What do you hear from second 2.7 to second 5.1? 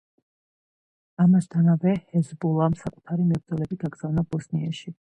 საკუთარი მებრძოლები გაგზავნა ბოსნიაში.